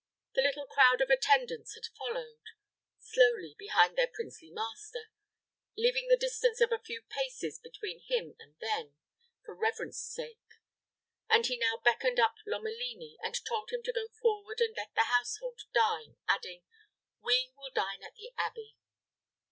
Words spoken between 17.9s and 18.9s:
at the abbey."